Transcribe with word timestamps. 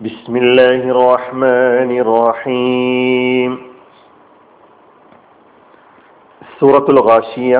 بسم 0.00 0.34
الله 0.36 0.80
الرحمن 0.90 1.90
الرحيم 2.04 3.50
സൂറത്തുൽ 6.58 6.98
ഗാഷിയ 7.06 7.52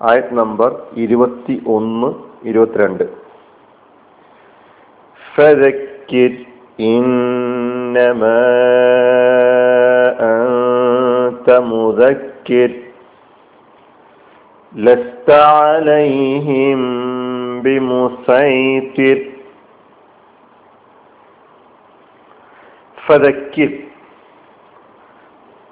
ആയത് 0.00 0.32
നമ്പർ 0.40 0.70
ഇരുപത്തി 1.04 1.54
ഒന്ന് 1.76 2.10
ഇരുപത്തിരണ്ട് 2.50 3.06
فذكر 5.20 6.32
إنما 6.92 8.42
أنت 10.32 11.48
مذكر 11.72 12.70
لست 14.72 15.28
عليهم 15.56 16.80
بمسيطر 17.62 19.18
ഫതക്കിർ 23.11 23.83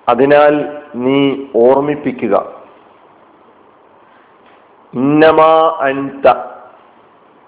അതിനാൽ 0.10 0.82
നീ 0.96 1.46
ഓർമ്മിപ്പിക്കുക. 1.56 2.52
ഇന്നമാ 4.94 5.78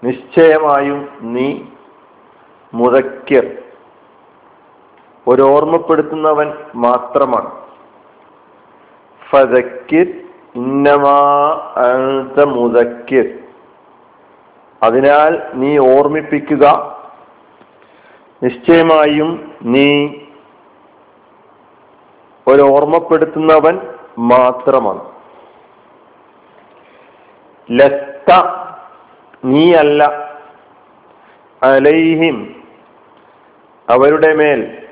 നിശ്ചയമായും 0.04 1.08
നീ 1.20 1.60
മുതക്കിർ. 2.74 3.58
ഒരു 5.28 5.42
ഓർമ്മപ്പെടുത്തുന്നവൻ 5.42 6.52
മാത്രമാണ്. 6.74 7.50
ഫതക്കിർ 9.30 10.24
ഇന്നമാ 10.54 11.18
അൻത 11.76 12.44
മുതക്കിർ. 12.44 13.38
അതിനാൽ 14.82 15.42
നീ 15.54 15.78
ഓർമ്മിപ്പിക്കുക 15.78 16.96
നിശ്ചയമായും 18.42 19.54
നീ 19.62 20.08
ഒരു 22.48 22.62
ഓർമ്മപ്പെടുത്തുന്നവൻ 22.62 23.80
മാത്രമാണ്. 24.18 25.12
ലത്ത 27.70 28.32
നീയല്ല. 29.44 30.04
അലൈഹിം 31.62 32.62
അവരുടെ 33.90 34.34
മേൽ. 34.34 34.88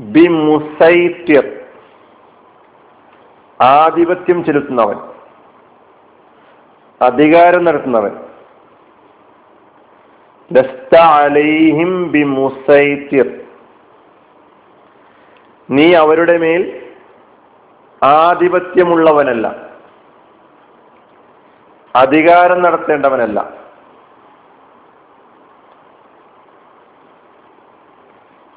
ബി 0.00 0.28
മുസൈത്യർ 0.28 1.60
ആധിപത്യം 3.60 4.44
ചെലുത്തുന്നവൻ. 4.44 4.96
അധികാരം 7.02 7.64
നടത്തുന്നവൻ. 7.64 8.10
ലസ്ത 8.10 8.35
നീ 15.70 15.94
അവരുടെ 15.94 16.38
മേൽ 16.38 16.82
ആധിപത്യമുള്ളവനല്ല. 18.02 19.66
അധികാരം 21.96 22.62
നടത്തേണ്ടവനല്ല. 22.62 23.66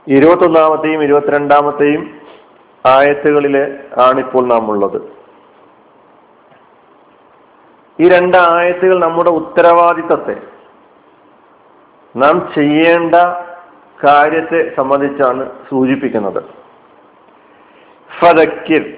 ഇരുപത്തൊന്നാമത്തെയും 0.07 1.03
ഇരുപത്തിരണ്ടാമത്തെയും 1.03 2.21
ആയത്തുകളിലെ 2.85 3.79
ആണിപ്പോൾ 3.97 4.47
നാം 4.47 4.69
ഉള്ളത് 4.69 5.19
ഈ 7.99 8.09
രണ്ട് 8.09 8.37
ആയത്തുകൾ 8.37 8.99
നമ്മുടെ 8.99 9.29
ഉത്തരവാദിത്തത്തെ 9.29 10.58
നാം 12.15 12.53
ചെയ്യേണ്ട 12.57 13.15
കാര്യത്തെ 14.07 14.75
സംബന്ധിച്ചാണ് 14.75 15.51
സൂചിപ്പിക്കുന്നത്. 15.69 16.43
ഫതക്കിർ 18.19 18.97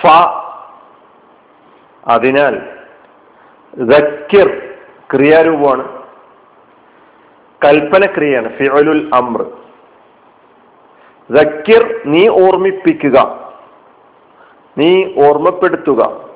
ഫ. 0.00 0.06
അതിനാൽ 2.08 2.68
ദക്കിർ 3.74 4.74
ക്രിയാരൂപമാണ്. 5.12 6.02
കൽപ്പന 7.64 8.06
ക്രിയയാണ് 8.06 8.56
ഫിഅലുൽ 8.56 9.10
അമ്ര 9.14 9.44
ദക്കിർ 11.30 12.00
നീ 12.06 12.28
ഓർമ്മിപ്പിക്കുക. 12.28 13.50
നീ 14.78 15.14
ഓർമ്മപ്പെടുത്തുക. 15.28 16.31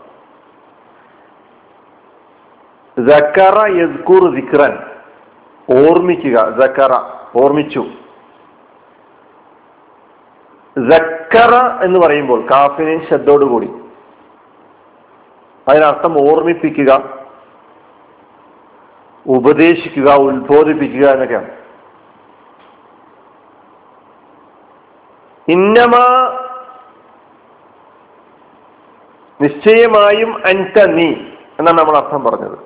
ജക്കറ 2.97 3.59
യസ്കുർ 3.79 4.25
ദിക്റൻ 4.37 4.75
ഓർമ്മിക്കുക 5.69 6.37
സക്കറ 6.61 6.93
ഓർമ്മിച്ചു 7.43 7.83
സക്കറ 10.77 11.55
എന്ന് 11.84 11.99
പറയുമ്പോൾ 12.05 12.41
കാഫിന് 12.51 12.95
ശബ്ദോടുകൂടി 13.11 13.69
അതിനർത്ഥം 15.67 16.12
ഓർമ്മിപ്പിക്കുക 16.31 16.93
ഉപദേശിക്കുക 19.27 20.09
ഉത്ബോധിപ്പിക്കുക 20.27 21.07
എന്നൊക്കെയാണ്. 21.13 21.51
ഇന്നമ 25.49 25.95
നിശ്ചയമായും 29.41 30.31
അൻത 30.51 30.87
നീ 30.95 31.09
എന്നാണ് 31.59 31.78
നമ്മൾ 31.78 31.97
അർത്ഥം 31.97 32.25
പറഞ്ഞത്. 32.25 32.59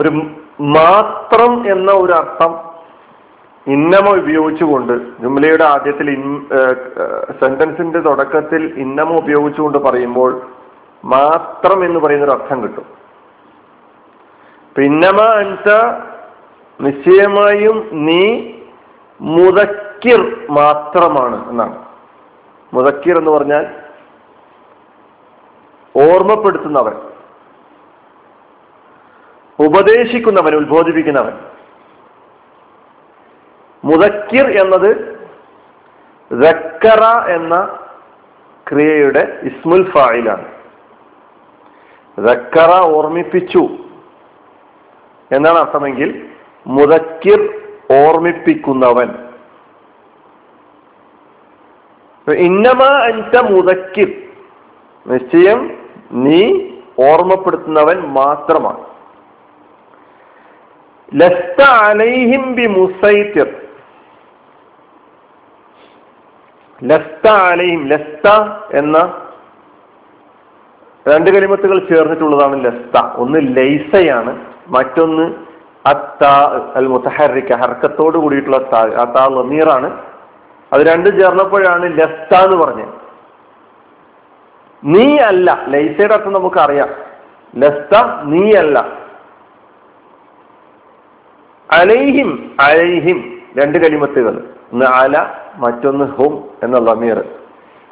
ഒരു 0.00 0.10
മാത്രം 0.60 1.72
എന്ന 1.72 1.92
ഒരു 1.92 2.12
അർത്ഥം 2.12 2.52
ഇന്നമ 3.66 4.06
ഉപയോഗിച്ചുകൊണ്ട് 4.18 4.92
ജുംലയുടെ 5.22 5.64
ആദ്യത്തിൽ 5.64 6.10
ഇൻ 6.10 6.46
സെന്റൻസിന്റെ 7.40 8.00
തുടക്കത്തിൽ 8.00 8.74
ഇന്നമ 8.76 9.16
ഉപയോഗിച്ചുകൊണ്ട് 9.16 9.78
പറയുമ്പോൾ 9.78 10.42
മാത്രം 11.04 11.84
എന്ന് 11.84 12.00
പറയുന്ന 12.00 12.24
ഒരു 12.24 12.32
അർത്ഥം 12.32 12.62
കിട്ടും. 12.62 12.86
പിന്നമ 14.76 15.20
അൻത 15.20 15.68
നിശ്ചയമായും 16.80 17.88
നീ 17.92 18.52
മുതക്കിർ 19.20 20.20
മാത്രമാണ് 20.50 21.50
എന്നാണ്. 21.50 21.78
മുതക്കിർ 22.74 23.18
എന്ന് 23.18 23.30
പറഞ്ഞാൽ 23.30 23.64
ഓർമ്മപ്പെടുത്തുന്നവൻ. 25.94 26.96
ഉപദേശിക്കുന്നവൻ 29.58 30.54
ഉത്ബോധിപ്പിക്കുന്നവൻ. 30.54 31.38
മുതക്കിർ 33.84 34.60
എന്നത് 34.60 35.22
റക്കറ 36.44 37.30
എന്ന 37.30 37.78
ക്രിയയുടെ 38.68 39.40
ഇസ്മുൽ 39.42 39.90
ഫായിലാണ്. 39.90 40.44
റക്കറ 42.18 42.80
ഓർമ്മിപ്പിച്ചു 42.82 43.68
എന്നാണ് 45.32 45.58
അർത്ഥമെങ്കിൽ 45.58 46.26
മുതക്കിർ 46.66 47.60
ഓർമ്മിപ്പിക്കുന്നവൻ. 47.92 49.08
ഇന്നമ 52.34 52.84
അൻത 52.84 53.50
മുതക്കിർ 53.50 54.22
നിശ്ചയം 55.06 55.78
നീ 56.12 56.70
ഓർമ്മപ്പെടുത്തുന്നവൻ 56.98 58.00
മാത്രമാണ്. 58.00 58.91
ലസ്ത 61.20 61.60
അലൈഹിം 61.88 62.44
ബി 62.58 62.66
മുസൈത്തിർ 62.78 63.48
ലസ്ത 66.90 67.26
അലൈഹിം 67.50 67.82
ലസ്ത 67.92 68.28
എന്ന 68.80 68.98
രണ്ട് 71.06 71.28
കലിമത്തുകൾ 71.34 71.78
ചേർന്നിട്ടുള്ളതാണ് 71.90 72.56
ലസ്ത. 72.64 72.96
ഒന്ന് 73.22 73.38
ലൈസയാണ് 73.56 74.32
മറ്റൊന്ന് 74.74 75.26
അത്ത 75.90 76.24
അൽ 76.78 76.86
മുത്തഹറിക്ക 76.92 77.52
ഹർക്കത്തോട് 77.62 78.16
കൂടിയിട്ടുള്ള 78.18 78.58
താ 79.14 79.22
ലമീറാണ് 79.36 79.88
അത് 80.72 80.82
രണ്ടും 80.90 81.14
ചേർന്നപ്പോഴാണ് 81.20 81.86
ലസ്ത 82.00 82.32
എന്ന് 82.46 82.58
പറഞ്ഞത്. 82.64 82.92
നീ 84.82 85.06
അല്ല 85.30 85.48
ലൈസയുടെ 85.74 86.14
അർത്ഥം 86.14 86.32
നമുക്കറിയാം. 86.32 86.90
ലസ്ത 87.62 87.94
നീ 88.32 88.44
അല്ല 88.62 89.01
അലൈഹിം 91.72 92.56
അലൈഹിം 92.60 93.42
രണ്ട് 93.56 93.78
കലിമത്തുകൾ. 93.78 94.44
ഒന്ന് 94.72 94.86
അല 94.86 95.26
മറ്റൊന്ന് 95.56 96.04
ഹും 96.04 96.44
എന്ന 96.62 96.78
ലമീർ 96.78 97.24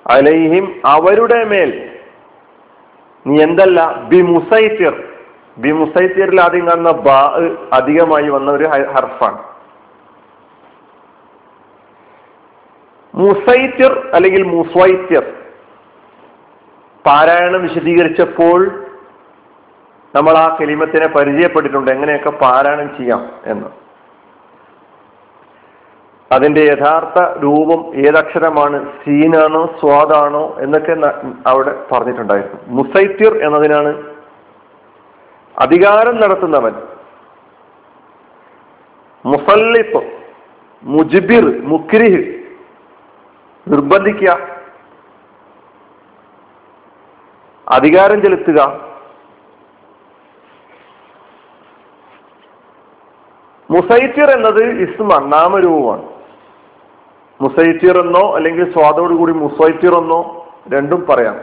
അലൈഹിം 0.06 0.82
അവരുടെ 0.86 1.44
മേൽ. 1.44 1.90
നീ 3.26 3.42
എന്തല്ല? 3.42 4.02
ബി 4.08 4.22
മുസൈത്തിർ. 4.22 5.04
ബി 5.58 5.72
മുസൈത്തിറിൽ 5.72 6.40
ആദ്യം 6.40 6.66
കാണുന്ന 6.66 6.90
ബാ 6.90 7.40
അധികമായി 7.72 8.28
വന്ന 8.28 8.50
ഒരു 8.50 8.64
ഹർഫാണ്. 8.64 9.38
മുസൈത്തിർ 13.14 14.10
അല്ലെങ്കിൽ 14.14 14.42
മുസ്വൈത്യർ 14.42 15.24
പാരായണം 17.06 17.62
വിശദീകരിച്ചപ്പോൾ 17.62 18.89
നമ്മൾ 20.14 20.36
ആ 20.38 20.56
കലിമത്തിനെ 20.60 21.08
പരിചയപ്പെട്ടിട്ടുണ്ട്. 21.08 21.90
എങ്ങനെയൊക്കെ 21.90 22.30
പാരായണം 22.30 22.96
ചെയ്യാം 22.96 23.30
എന്ന്. 23.44 23.66
അതിന്റെ 26.32 26.60
യഥാർത്ഥ 26.60 27.38
രൂപം 27.42 27.94
ഏതക്ഷരമാണ്? 27.94 28.92
സീനാണോ? 29.04 29.66
സ്വാദാണോ? 29.80 30.56
എന്നൊക്കെ 30.58 30.96
അവിടെ 31.46 31.84
പറഞ്ഞിട്ടുണ്ടായിരുന്നു. 31.92 32.60
മുസൈത്തിർ 32.66 33.44
എന്നതിനാണ് 33.44 34.02
അധികാരം 35.58 36.20
നടത്തുന്നവൻ. 36.20 36.72
മുസല്ലിഫ് 39.26 40.20
മുജിബിർ 40.82 41.64
മുക്രിഹ് 41.64 42.40
നിർബന്ധിക്കുക. 43.68 44.38
അധികാരം 47.68 48.22
ചെലുത്തുക. 48.22 48.89
മുസൈറ്റിർ 53.70 54.30
എന്നത് 54.36 54.62
ഇസ്മാണ് 54.84 55.32
നാമരൂപമാണ്. 55.32 56.02
മുസൈറ്റിർ 57.42 57.96
എന്നോ 58.04 58.36
അല്ലെങ്കിൽ 58.36 58.72
സ്വാദോടുകൂടി 58.72 59.32
മുസൈറ്റിർ 59.32 59.94
എന്നോ 59.98 60.48
രണ്ടും 60.74 61.06
പറയാം. 61.10 61.36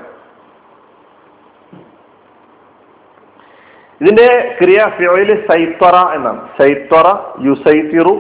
ഇതിന്റെ 4.02 4.56
ക്രിയ 4.60 4.80
ഫിയോയിൽ 4.98 5.48
സൈത്തറ 5.52 5.96
എന്നാണ്. 6.16 6.42
സൈത്തറ 6.62 7.08
യുസൈത്തിറു 7.48 8.16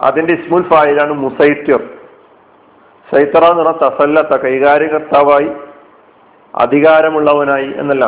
അതിന്റെ 0.00 0.34
ഇസ്മുൽ 0.34 0.62
ഫായിലാണ് 0.62 1.12
മുസൈറ്റിർ 1.12 1.80
സൈത്തറ 3.08 3.44
എന്ന് 3.50 3.62
പറഞ്ഞാൽ 3.62 3.78
തസല്ലത്ത 3.82 4.42
കൈകാര്യകർത്താവായി 4.42 5.50
അധികാരമുള്ളവനായി 6.54 7.70
എന്നല്ല 7.80 8.06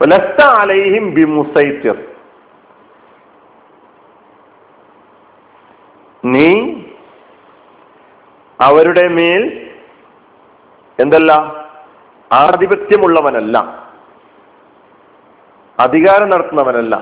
ലസ്ത 0.00 0.40
അലൈഹിം 0.60 1.14
ബി 1.14 1.24
മുസൈറ്റിർ 1.24 2.11
നീ 6.24 6.74
അവരുടെ 8.60 9.08
മേൽ 9.08 9.70
എന്തല്ല? 11.00 11.32
ആധിപത്യമുള്ളവനല്ല. 12.32 13.86
അധികാരം 15.80 16.30
നടത്തുന്നവനല്ല. 16.30 16.96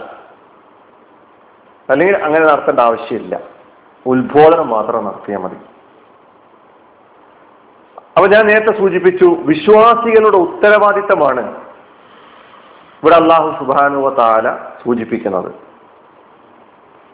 അല്ലെങ്കിൽ 1.90 2.17
അങ്ങനെ 2.17 2.46
നടത്തേണ്ട 2.46 2.81
ആവശ്യമില്ല. 2.81 3.40
ഉത്ബോധനം 4.06 4.69
മാത്രം 4.69 5.05
നടത്തിയാൽ 5.05 5.38
മതി. 5.38 5.56
അപ്പൊ 8.17 8.26
ഞാൻ 8.28 8.46
നേരത്തെ 8.46 8.78
സൂചിപ്പിച്ചു 8.78 9.25
വിശ്വാസികളുടെ 9.25 10.37
ഉത്തരവാദിത്തമാണ് 10.37 11.56
ഇവിടെ 13.02 13.14
അള്ളാഹു 13.14 13.64
സുബാനുവ 13.64 14.14
താല 14.14 14.56
സൂചിപ്പിക്കുന്നത്. 14.84 15.69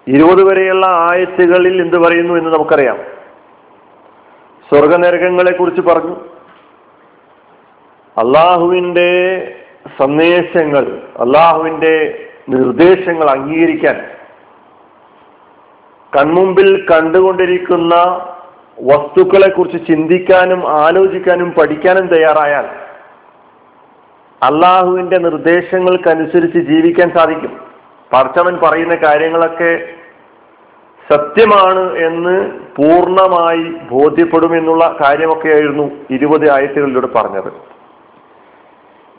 ഇരുപത് 0.09 0.45
വരെയുള്ള 0.45 0.87
ആയത്തുകളിൽ 0.87 1.83
എന്ത് 1.83 1.99
പറയുന്നു 1.99 2.35
എന്ന് 2.35 2.51
നമുക്കറിയാം. 2.51 2.97
സ്വർഗനരകങ്ങളെ 4.69 5.53
കുറിച്ച് 5.53 5.81
പറഞ്ഞു. 5.81 6.17
അള്ളാഹുവിന്റെ 8.19 9.11
സന്ദേശങ്ങൾ 9.99 11.03
അള്ളാഹുവിന്റെ 11.19 12.27
നിർദ്ദേശങ്ങൾ 12.49 13.31
അംഗീകരിക്കാൻ 13.31 14.11
കൺമുമ്പിൽ 16.17 16.87
കണ്ടുകൊണ്ടിരിക്കുന്ന 16.91 17.95
വസ്തുക്കളെ 18.81 19.51
കുറിച്ച് 19.51 19.87
ചിന്തിക്കാനും 19.87 20.69
ആലോചിക്കാനും 20.69 21.53
പഠിക്കാനും 21.53 22.07
തയ്യാറായാൽ 22.07 22.65
അള്ളാഹുവിന്റെ 24.43 25.19
നിർദ്ദേശങ്ങൾക്കനുസരിച്ച് 25.19 26.59
ജീവിക്കാൻ 26.59 27.13
സാധിക്കും. 27.17 27.66
പറച്ചവൻ 28.13 28.59
പറയുന്ന 28.59 28.95
കാര്യങ്ങളൊക്കെ 28.95 29.89
സത്യമാണ് 31.13 31.99
എന്ന് 31.99 32.51
പൂർണമായി 32.77 33.63
ബോധ്യപ്പെടുമെന്നുള്ള 33.91 34.97
കാര്യമൊക്കെയായിരുന്നു 35.05 35.91
ഇരുപത് 36.11 36.51
ആയത്തുകളിലൂടെ 36.51 37.07
പറഞ്ഞത്. 37.07 37.49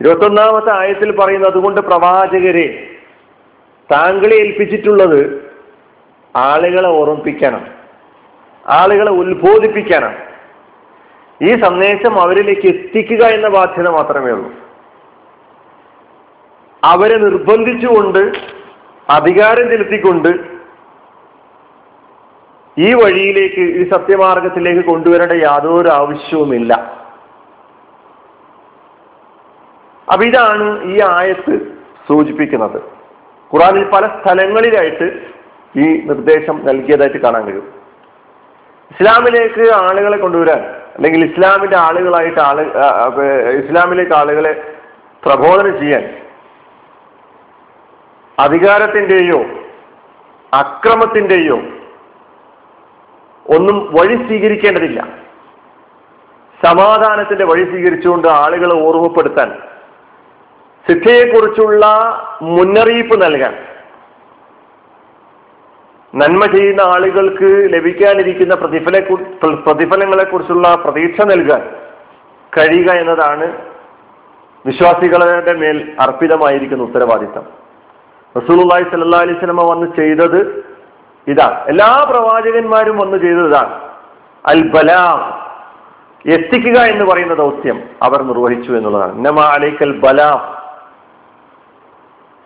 ഇരുപത്തൊന്നാമത്തെ 0.01 0.79
ആയത്തിൽ 0.79 1.15
പറയുന്നത് 1.15 1.51
അതുകൊണ്ട് 1.51 1.81
പ്രവാചകരെ 1.81 2.87
താങ്കളെ 3.91 4.35
ഏൽപ്പിച്ചിട്ടുള്ളത് 4.35 5.51
ആളുകളെ 6.35 6.89
ഓർമ്മിപ്പിക്കണം 6.89 7.67
ആളുകളെ 8.67 9.11
ഉത്ബോധിപ്പിക്കണം. 9.11 10.15
ഈ 11.43 11.61
സന്ദേശം 11.61 12.21
അവരിലേക്ക് 12.21 12.67
എത്തിക്കുക 12.67 13.25
എന്ന 13.25 13.47
ബാധ്യത 13.47 13.89
മാത്രമേ 13.89 14.31
ഉള്ളൂ. 14.31 14.51
അവരെ 16.83 17.17
നിർബന്ധിച്ചുകൊണ്ട് 17.17 18.31
അധികാരം 19.15 19.65
ചെലുത്തിക്കൊണ്ട് 19.71 20.29
ഈ 22.77 22.89
വഴിയിലേക്ക് 22.93 23.63
ഈ 23.79 23.83
സത്യമാർഗത്തിലേക്ക് 23.93 24.83
കൊണ്ടുവരേണ്ട 24.89 25.35
യാതൊരു 25.43 25.89
ആവശ്യവുമില്ല. 25.99 26.73
അപ്പൊ 30.07 30.23
ഇതാണ് 30.25 30.65
ഈ 30.91 30.97
ആയത്ത് 31.13 31.55
സൂചിപ്പിക്കുന്നത്. 32.07 32.77
ഖുറാനിൽ 33.51 33.85
പല 33.95 34.03
സ്ഥലങ്ങളിലായിട്ട് 34.17 35.07
ഈ 35.79 35.87
നിർദ്ദേശം 36.09 36.57
നൽകിയതായിട്ട് 36.67 37.19
കാണാൻ 37.25 37.43
കഴിയും. 37.47 37.67
ഇസ്ലാമിലേക്ക് 38.91 39.63
ആളുകളെ 39.83 40.17
കൊണ്ടുവരാൻ 40.17 40.61
അല്ലെങ്കിൽ 40.95 41.21
ഇസ്ലാമിന്റെ 41.29 41.77
ആളുകളായിട്ട് 41.77 42.39
ആൾ 42.39 42.59
ഇസ്ലാമിലേക്ക് 43.61 44.15
ആളുകളെ 44.19 44.53
പ്രബോധനം 45.25 45.73
ചെയ്യാൻ 45.81 46.05
അധികാരത്തിന്റെയോ 48.39 49.39
അക്രമത്തിന്റെയോ 50.53 51.57
ഒന്നും 53.45 53.77
വഴി 53.93 54.15
സ്വീകരിക്കേണ്ടതില്ല. 54.27 54.99
സമാധാനത്തിന്റെ 56.65 57.45
വഴി 57.45 57.63
സ്വീകരിച്ചുകൊണ്ട് 57.63 58.27
ആളുകളെ 58.27 58.75
ഓർമ്മപ്പെടുത്താൻ 58.83 59.49
സിദ്ധയെക്കുറിച്ചുള്ള 60.85 61.85
മുന്നറിയിപ്പ് 62.41 63.15
നൽകാൻ 63.21 63.53
നന്മ 66.15 66.45
ചെയ്യുന്ന 66.45 66.81
ആളുകൾക്ക് 66.81 67.49
ലഭിക്കാനിരിക്കുന്ന 67.73 68.55
പ്രതിഫല 68.55 68.99
പ്രതിഫലങ്ങളെക്കുറിച്ചുള്ള 69.65 70.75
പ്രതീക്ഷ 70.75 71.21
നൽകാൻ 71.21 71.63
കഴിയുക 72.53 72.89
എന്നതാണ് 72.91 73.47
വിശ്വാസികളുടെ 74.65 75.53
മേൽ 75.53 75.95
അർപ്പിതമായിരിക്കുന്ന 75.99 76.83
ഉത്തരവാദിത്തം. 76.83 77.66
റസൂലുള്ളാഹി 78.37 78.83
സ്വല്ലല്ലാഹി 78.83 79.23
അലൈഹി 79.23 79.37
വസല്ലമ 79.37 79.69
വന്ന് 79.69 79.95
ചെയ്തത് 79.95 80.65
ഇതാണ്. 81.27 81.63
എല്ലാ 81.65 82.05
പ്രവാചകന്മാരും 82.09 82.97
വന്ന് 82.97 83.17
ചെയ്തത് 83.17 83.47
ഇതാണ്. 83.47 83.81
അൽ 84.45 84.69
ബലാം 84.69 85.47
എത്തിക്കുക 86.33 86.81
എന്ന് 86.81 87.05
പറയുന്ന 87.05 87.33
ദൗത്യം 87.33 87.83
അവർ 88.03 88.21
നിർവഹിച്ചു 88.21 88.71
എന്നുള്ളതാണ്. 88.71 89.25
നമ 89.25 89.39
അലൈക്കൽ 89.39 89.99
ബലാം. 89.99 90.57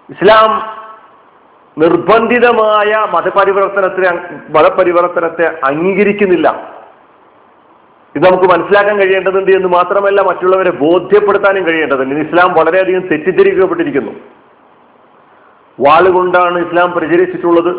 ഇസ്ലാം 0.09 0.81
നിർബന്ധിതമായ 1.77 3.07
മതപരിവർത്തനത്തെ 3.15 4.19
മതപരിവർത്തനത്തെ 4.49 5.59
അംഗീകരിക്കുന്നില്ല. 5.65 6.71
ഇത് 8.15 8.23
നമുക്ക് 8.23 8.43
മനസ്സിലാക്കാൻ 8.43 8.97
കഴിയേണ്ടതുണ്ട് 8.97 9.51
എന്ന് 9.51 9.67
മാത്രമല്ല 9.67 10.21
മറ്റുള്ളവരെ 10.21 10.71
ബോധ്യപ്പെടുത്താനും 10.71 11.67
കഴിയേണ്ടതുണ്ട്. 11.67 12.15
ഇസ്ലാം 12.15 12.53
വളരെയധികം 12.53 13.07
തെറ്റിദ്ധരിക്കപ്പെട്ടിരിക്കുന്നു. 13.07 14.11
വാളുകൊണ്ടാണ് 15.85 16.57
ഇസ്ലാം 16.65 16.91
പ്രചരിച്ചിട്ടുള്ളത്. 16.91 17.71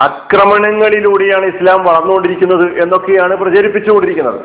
ആക്രമണങ്ങളിലൂടെയാണ് 0.00 1.46
ഇസ്ലാം 1.46 1.84
വളർന്നുകൊണ്ടിരിക്കുന്നത് 1.84 2.66
എന്നൊക്കെയാണ് 2.82 3.36
പ്രചരിപ്പിച്ചുകൊണ്ടിരിക്കുന്നത്. 3.36 4.40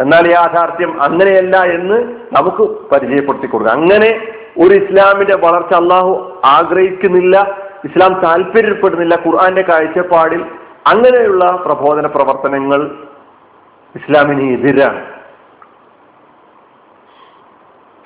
എന്നാൽ 0.00 0.24
യാഥാർത്ഥ്യം 0.30 1.02
അങ്ങനെയല്ല 1.02 1.56
എന്ന് 1.76 1.98
നമുക്ക് 2.36 2.64
പരിചയപ്പെടുത്തി 2.90 3.46
കൊടുക്കുക 3.46 3.74
അങ്ങനെ 3.76 4.10
ഒരു 4.64 4.74
ഇസ്ലാമിന്റെ 4.74 5.36
വളർച്ച 5.44 5.74
അള്ളാഹു 5.74 6.12
ആഗ്രഹിക്കുന്നില്ല 6.44 7.36
ഇസ്ലാം 7.84 8.12
താല്പര്യപ്പെടുന്നില്ല 8.24 9.14
ഖുർആന്റെ 9.26 9.62
കാഴ്ചപ്പാടിൽ 9.62 10.42
അങ്ങനെയുള്ള 10.86 11.44
പ്രബോധന 11.64 12.06
പ്രവർത്തനങ്ങൾ 12.06 12.80
ഇസ്ലാമിന് 13.94 14.46
എതിരാണ്. 14.56 15.02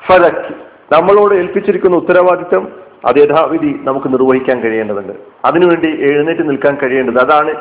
ഫലക്ക് 0.06 0.69
നമ്മളോട് 0.92 1.34
ഏൽപ്പിച്ചിരിക്കുന്ന 1.34 1.96
ഉത്തരവാദിത്വം 1.96 2.72
അത് 3.04 3.16
യഥാവിധി 3.16 3.80
നമുക്ക് 3.82 4.12
നിർവഹിക്കാൻ 4.12 4.60
കഴിയേണ്ടതുണ്ട്. 4.60 5.12
അതിനുവേണ്ടി 5.44 5.88
എഴുന്നേറ്റ് 6.00 6.48
നിൽക്കാൻ 6.48 6.78
കഴിയേണ്ടത് 6.82 7.22
അതാണ് 7.22 7.54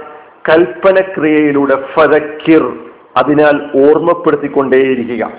കൽപ്പനക്രിയയിലൂടെ 0.49 1.75
ഫതക്കിർ 1.93 2.73
അതിനാൽ 3.17 3.61
ഓർമ്മപ്പെടുത്തിക്കൊണ്ടേയിരിക്കുക. 3.75 5.31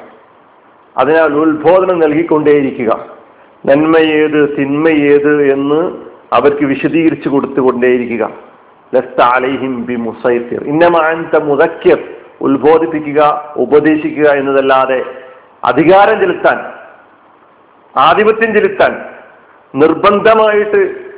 അതിനാൽ 0.96 1.34
ഉത്ബോധനം 1.34 2.00
നൽകിക്കൊണ്ടേയിരിക്കുക. 2.00 3.06
നന്മയേത് 3.66 4.56
തിന്മയേത് 4.58 5.42
എന്ന് 5.42 5.96
അവർക്ക് 6.32 6.64
വിശദീകരിച്ചു 6.64 7.28
കൊടുത്തുകൊണ്ടേയിരിക്കുക. 7.28 8.30
ഉത്ബോധിപ്പിക്കുക 12.40 13.54
ഉപദേശിക്കുക 13.56 14.26
എന്നതല്ലാതെ 14.26 15.04
അധികാരം 15.64 16.20
ചെലുത്താൻ 16.20 16.79
ആധിപത്യം 17.96 18.54
ചെലുത്താൻ 18.54 19.04
നിർബന്ധമായിട്ട് 19.74 21.10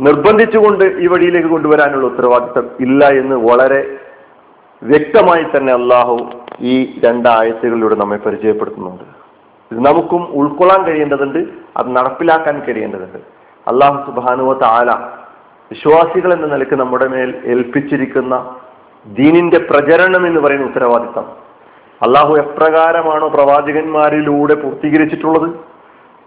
നിർബന്ധിച്ചുകൊണ്ട് 0.00 0.84
ഈ 0.84 1.06
വഴിയിലേക്ക് 1.06 1.48
കൊണ്ടുവരാനുള്ള 1.48 2.06
ഉത്തരവാദിത്തം 2.06 2.70
ഇല്ല 2.80 3.06
എന്ന് 3.06 3.36
വളരെ 3.36 3.96
വ്യക്തമായി 4.82 5.42
തന്നെ 5.42 5.72
അള്ളാഹു 5.72 6.30
ഈ 6.60 7.00
രണ്ടായത്തുകളിലൂടെ 7.04 7.94
നമ്മെ 7.94 8.16
പരിചയപ്പെടുത്തുന്നുണ്ട്. 8.16 9.04
ഇത് 9.72 9.86
നമുക്കും 9.86 10.28
ഉൾക്കൊള്ളാൻ 10.30 10.84
കഴിയേണ്ടതുണ്ട് 10.84 11.38
അത് 11.76 11.96
നടപ്പിലാക്കാൻ 11.96 12.60
കഴിയേണ്ടതുണ്ട്. 12.60 13.18
അള്ളാഹു 13.68 14.10
സുബാനുവ 14.10 14.52
താല 14.52 14.90
വിശ്വാസികൾ 15.70 16.32
എന്ന 16.34 16.46
നിലയ്ക്ക് 16.46 16.74
നമ്മുടെ 16.74 17.08
മേൽ 17.08 17.42
ഏൽപ്പിച്ചിരിക്കുന്ന 17.44 18.54
ദീനിന്റെ 19.06 19.58
പ്രചരണം 19.58 20.26
എന്ന് 20.26 20.40
പറയുന്ന 20.40 20.66
ഉത്തരവാദിത്തം. 20.66 21.24
അള്ളാഹു 22.02 22.34
എപ്രകാരമാണോ 22.34 23.28
പ്രവാചകന്മാരിലൂടെ 23.28 24.54
പൂർത്തീകരിച്ചിട്ടുള്ളത്? 24.54 25.67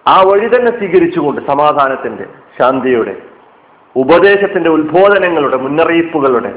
ആ 0.05 0.21
വഴി 0.21 0.47
തന്നെ 0.47 0.71
സ്വീകരിച്ചുകൊണ്ട് 0.71 1.41
സമാധാനത്തിന്റെ 1.41 2.25
ശാന്തിയുടെ 2.57 3.13
ഉപദേശത്തിന്റെ 3.95 4.69
ഉത്ബോധനങ്ങളുടെ 4.69 5.57
മുന്നറിയിപ്പുകളുടെ 5.57 6.51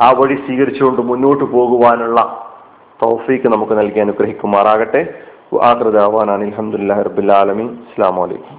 ആ 0.00 0.08
വഴി 0.12 0.36
സ്വീകരിച്ചുകൊണ്ട് 0.36 1.02
മുന്നോട്ട് 1.02 1.44
പോകുവാനുള്ള 1.44 2.20
തൗഫീക്ക് 3.00 3.48
നമുക്ക് 3.48 3.74
നൽകി 3.78 4.00
അനുഗ്രഹിക്കുമാറാകട്ടെ. 4.00 5.02
ആകൃതാവാനാണ് 5.62 6.44
അലഹമുല്ലാ 6.44 7.02
റബുല്ലാലമി 7.02 7.64
അസ്സാം 7.82 8.16
വലൈക്കും 8.16 8.56